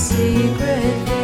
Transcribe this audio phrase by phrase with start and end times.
[0.00, 1.19] secret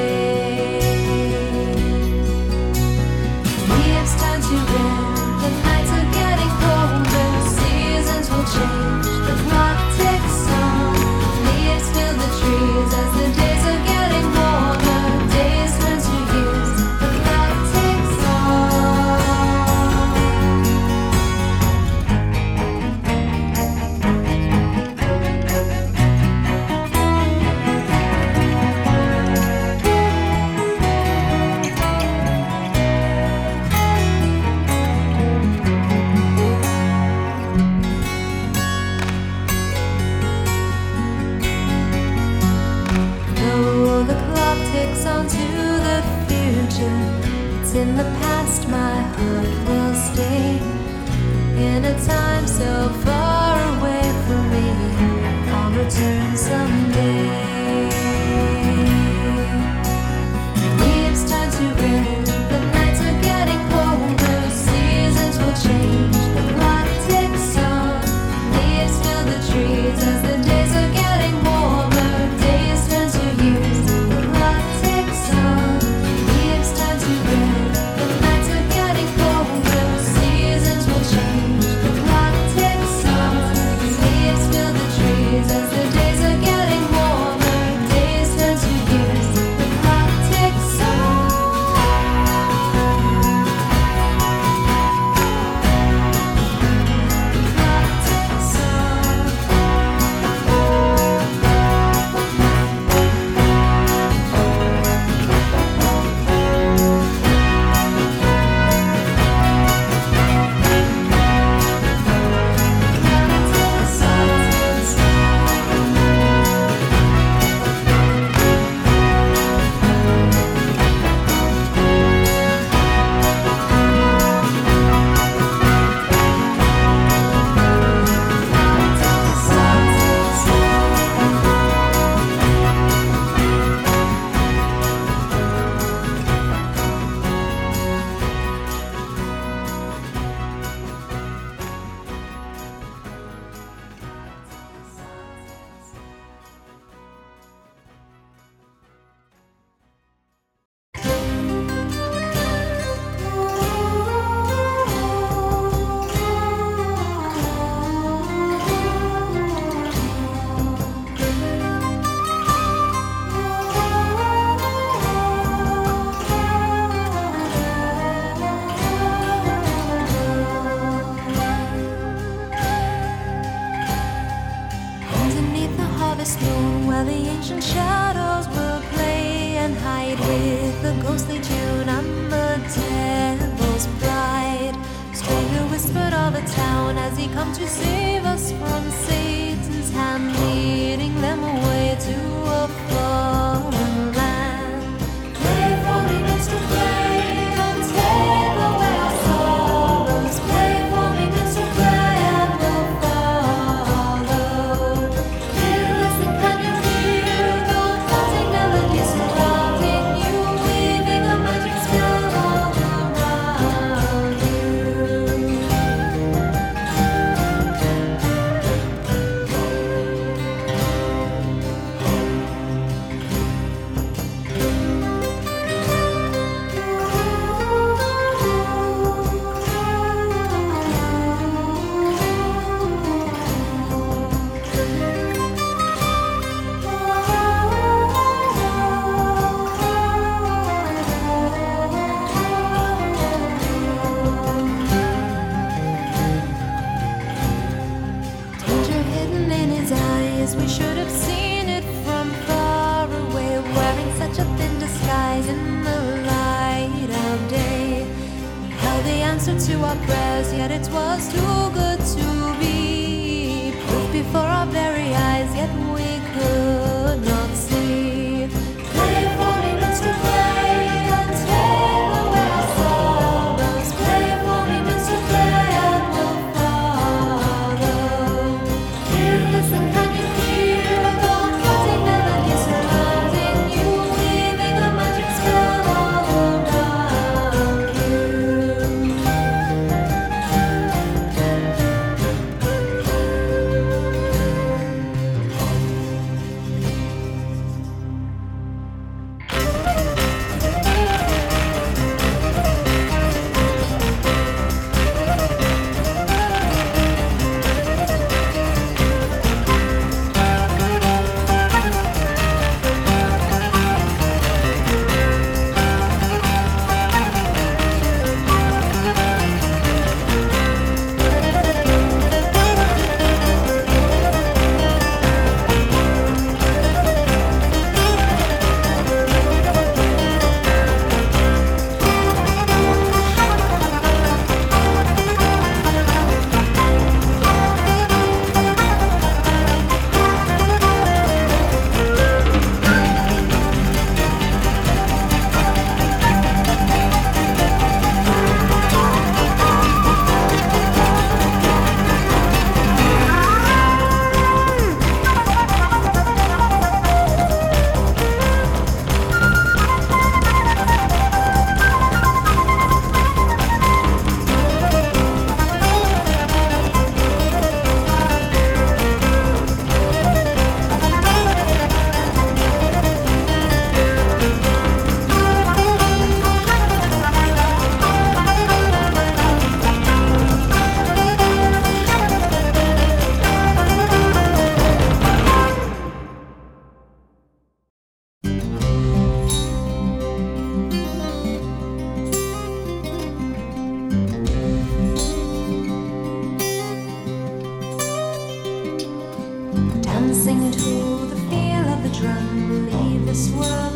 [402.20, 403.95] drum, leave this world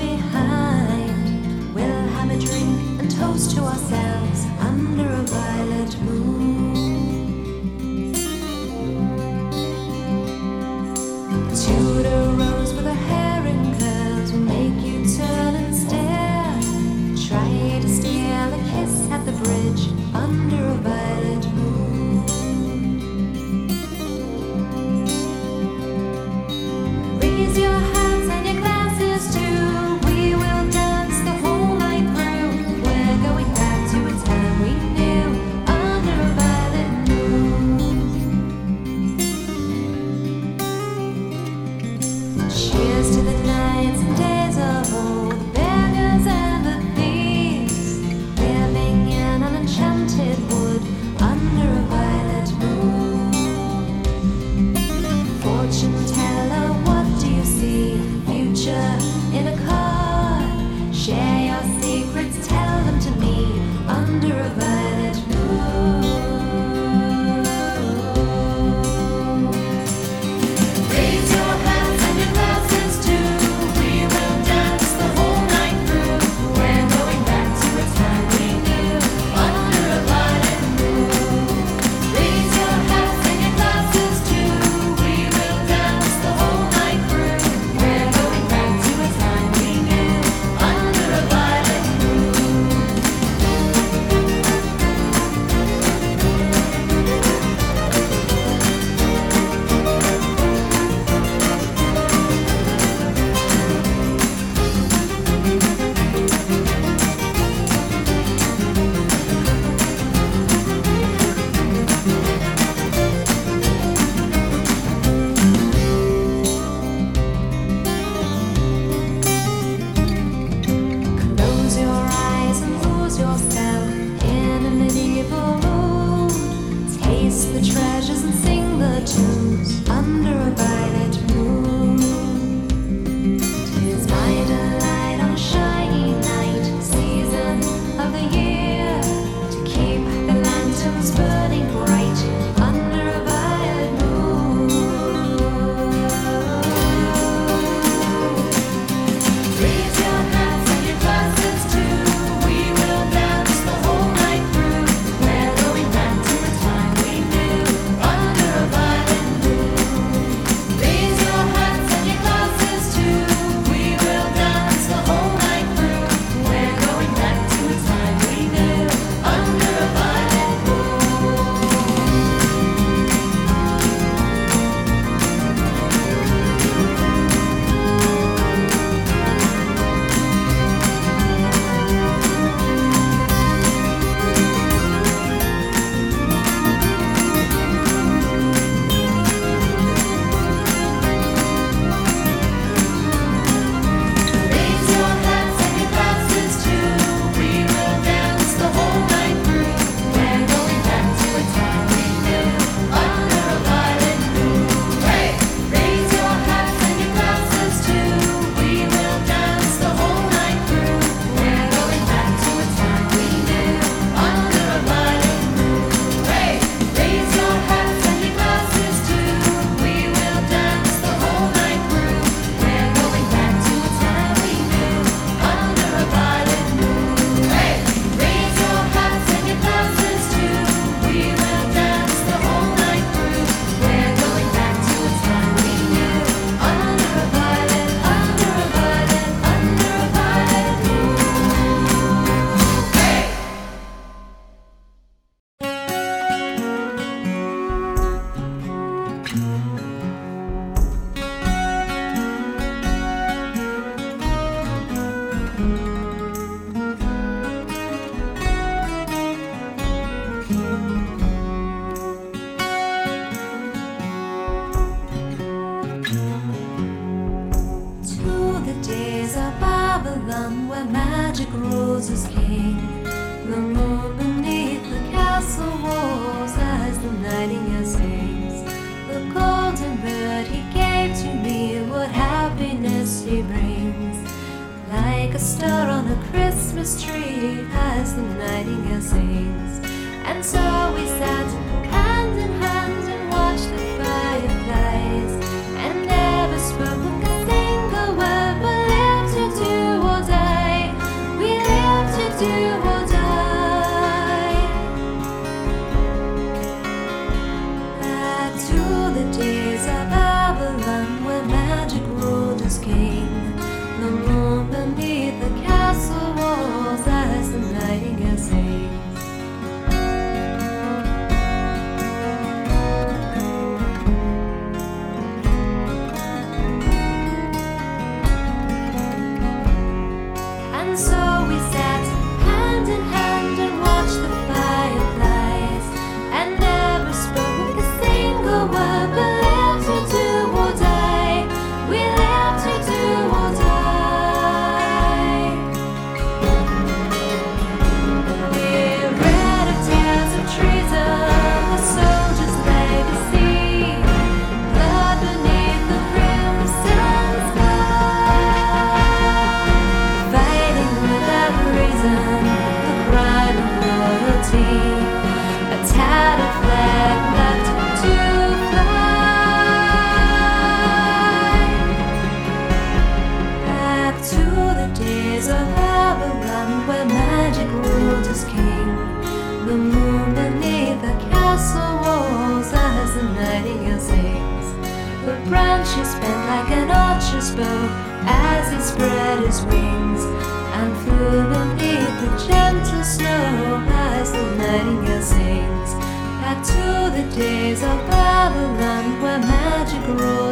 [394.80, 395.92] Nightingale sings
[396.40, 400.49] Back to the days of Babylon Where magic ruled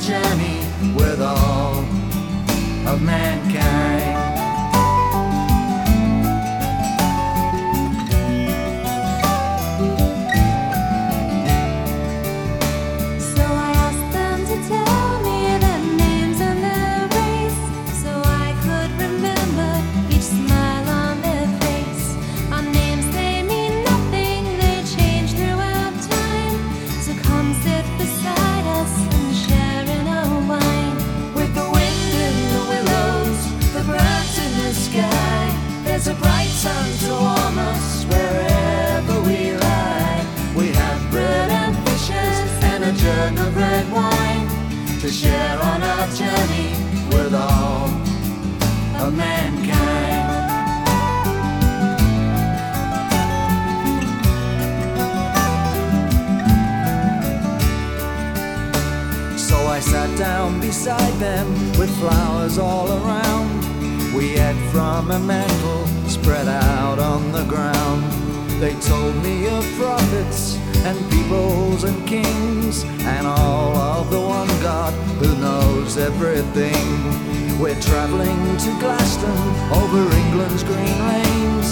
[0.00, 0.60] journey
[0.94, 1.78] with all
[2.86, 3.45] of man.
[62.58, 64.14] all around.
[64.14, 68.02] We had from a mantle spread out on the ground.
[68.60, 74.94] They told me of prophets and peoples and kings, and all of the one God
[75.20, 77.60] who knows everything.
[77.60, 79.38] We're traveling to Glaston
[79.72, 81.68] over England's green lanes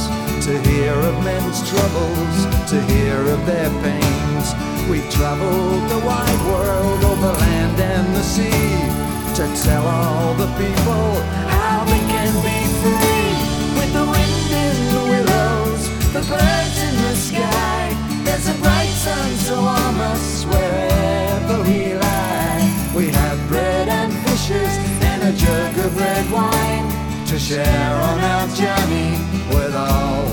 [0.46, 2.36] to hear of men's troubles,
[2.70, 4.46] to hear of their pains.
[4.90, 11.10] We've traveled the wide world over land and the sea to tell all the people
[11.50, 13.34] how they can be free
[13.74, 17.82] with the wind in the willows, the birds in the sky.
[18.22, 22.92] There's a bright sun so warm us wherever we lie.
[22.94, 28.46] We have bread and fishes and a jug of red wine to share on our
[28.54, 29.18] journey
[29.50, 30.26] with all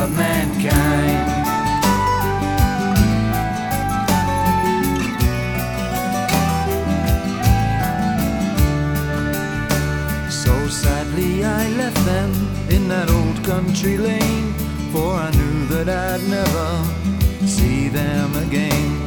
[0.00, 1.39] of mankind.
[12.90, 14.52] that old country lane,
[14.92, 18.99] for I knew that I'd never see them again.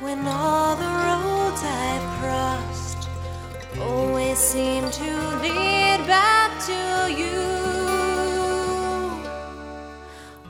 [0.00, 3.08] When all the roads I've crossed
[3.80, 7.40] always seem to lead back to you.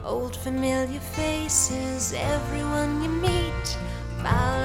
[0.05, 3.79] Old familiar faces, everyone you meet.
[4.21, 4.56] Bow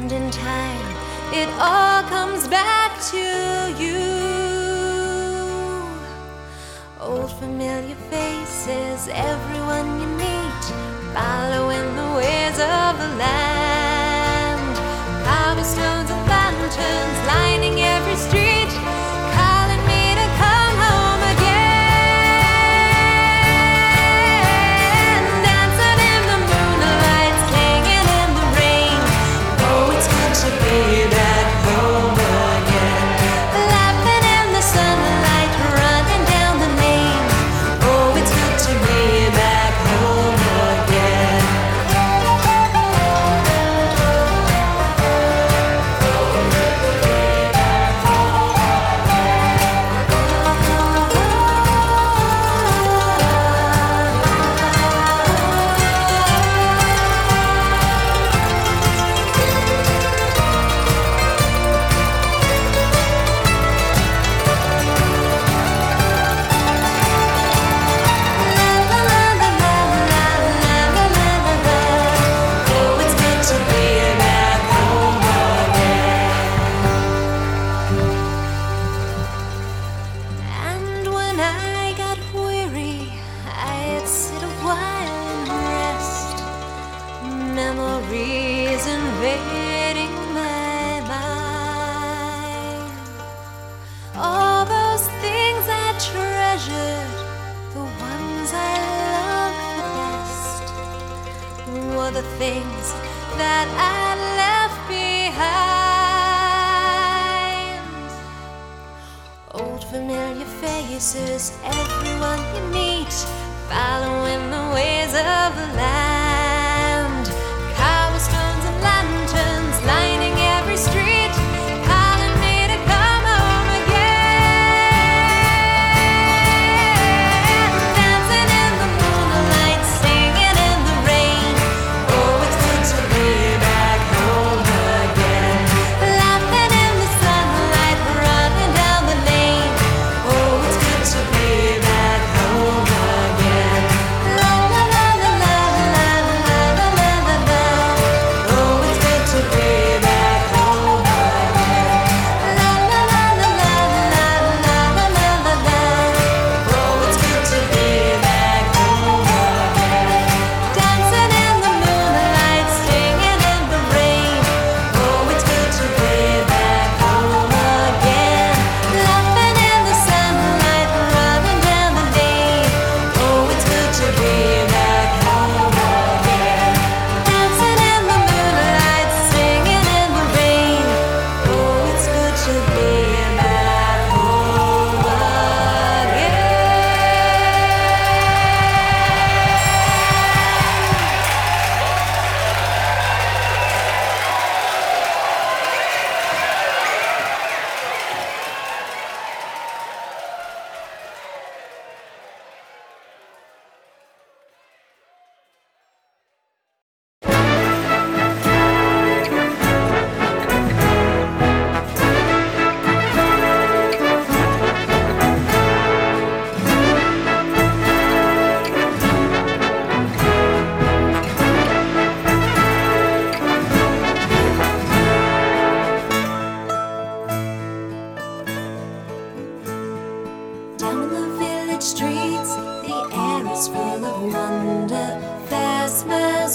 [0.00, 0.86] and in time
[1.32, 3.24] it all comes back to
[3.82, 4.00] you.
[6.98, 10.64] Old familiar faces, everyone you meet,
[11.14, 12.39] following the way.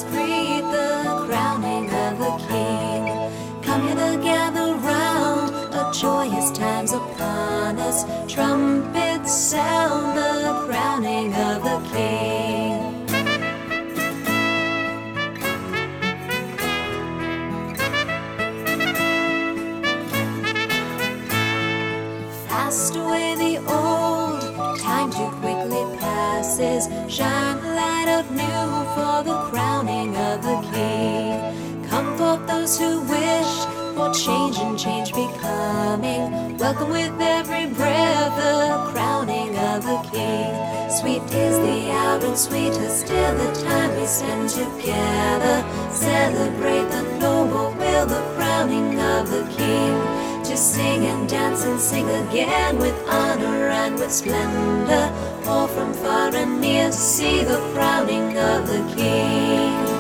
[0.04, 3.64] Greet the crowning of the king.
[3.64, 8.04] Come hither, gather round, a joyous time's upon us.
[8.28, 10.05] Trumpets sound
[32.66, 33.54] those who wish
[33.96, 36.58] for change and change becoming.
[36.58, 40.90] Welcome with every breath the crowning of a king.
[40.90, 45.58] Sweet is the hour and sweeter still the time we spend together.
[45.92, 49.94] Celebrate the noble will, the crowning of the king
[50.46, 55.14] to sing and dance and sing again with honor and with splendor.
[55.46, 59.95] All from far and near see the crowning of the King.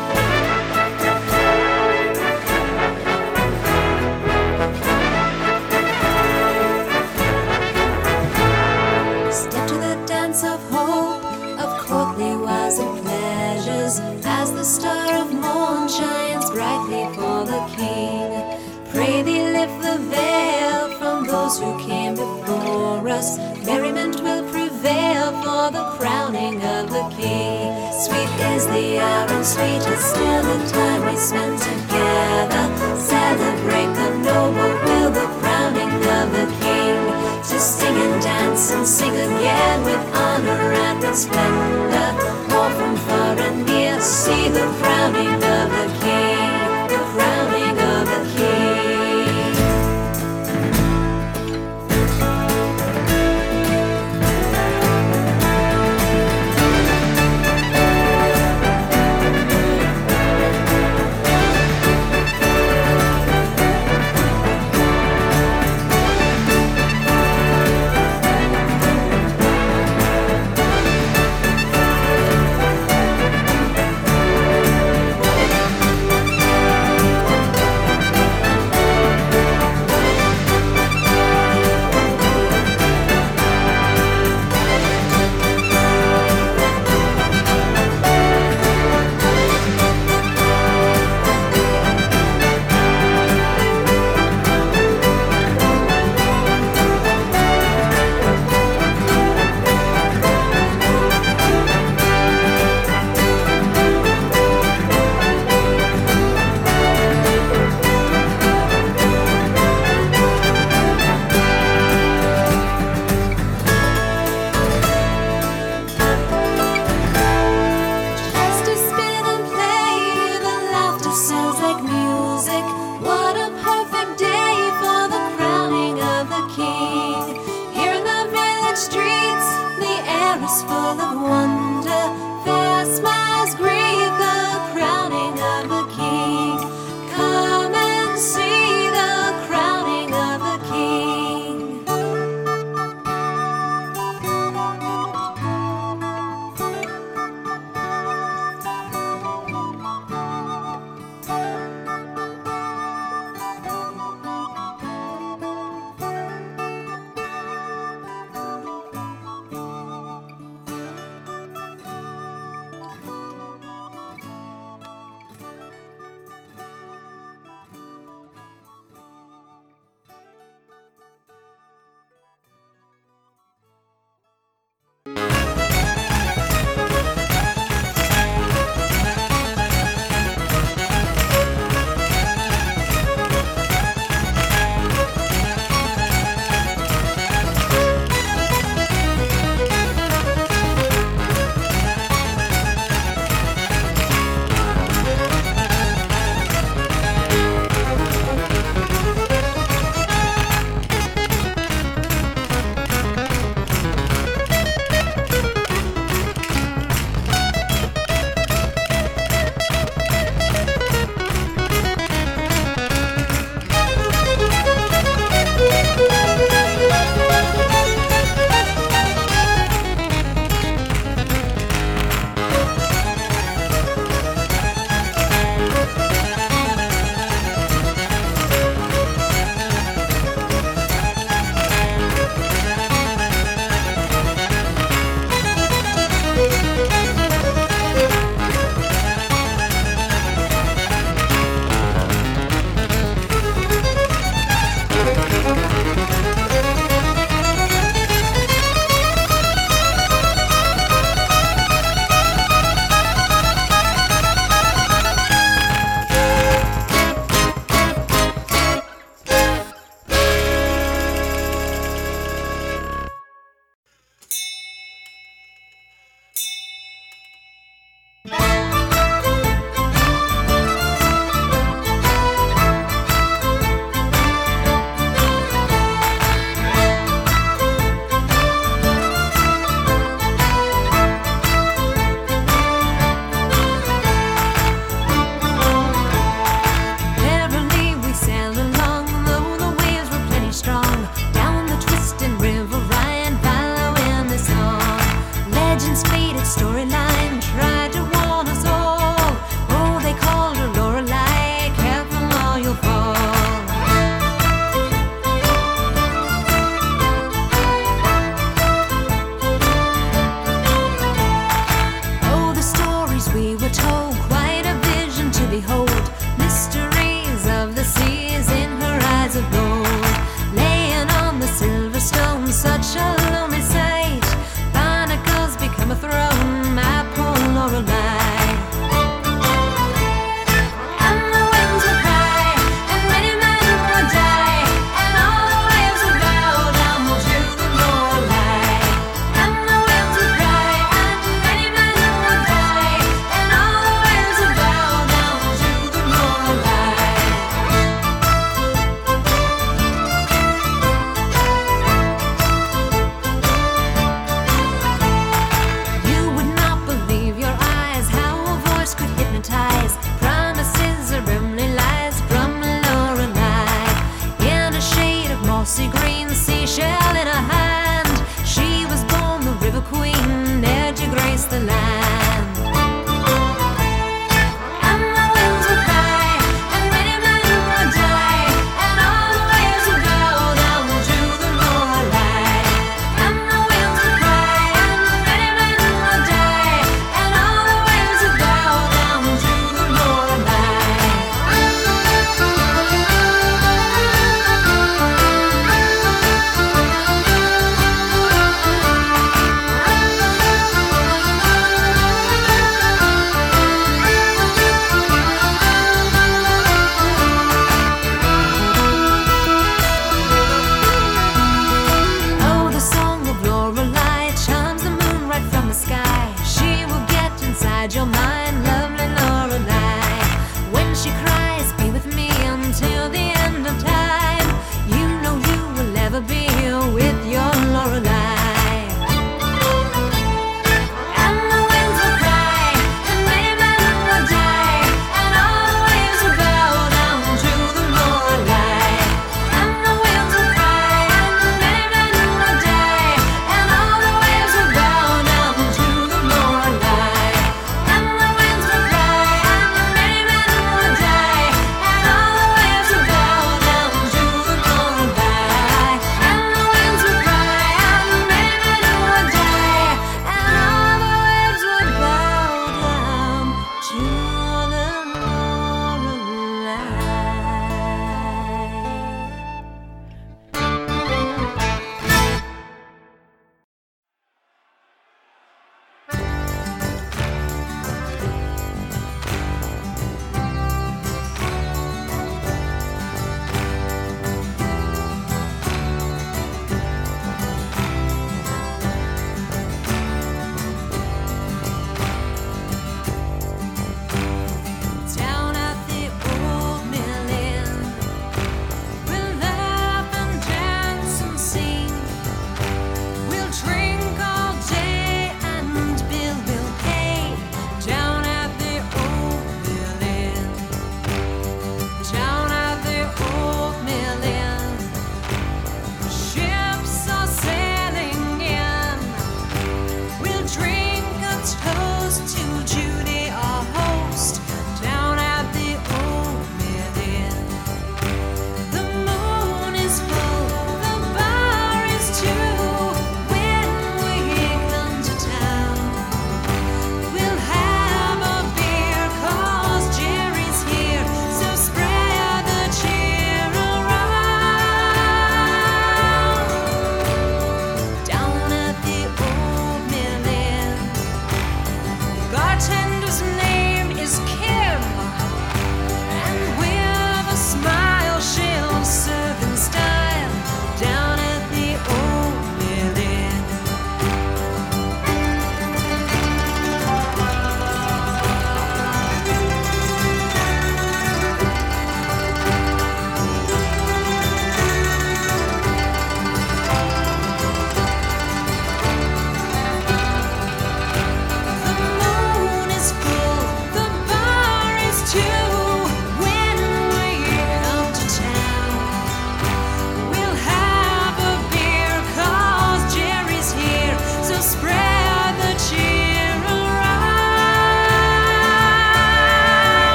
[19.97, 23.37] Veil from those who came before us.
[23.65, 27.71] Merriment will prevail for the crowning of the King.
[27.91, 32.65] Sweet is the hour and sweet is still the time we spend together.
[32.97, 36.99] Celebrate the noble will, the crowning of the King.
[37.49, 42.09] To sing and dance and sing again with honor and with splendor.
[42.55, 46.24] All from far and near see the crowning of the King.